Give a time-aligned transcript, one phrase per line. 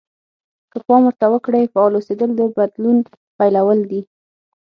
[0.71, 2.97] که پام ورته وکړئ فعال اوسېدل د بدلون
[3.37, 4.01] پيلول دي.